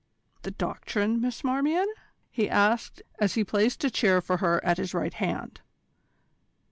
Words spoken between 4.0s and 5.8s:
for her at his right hand.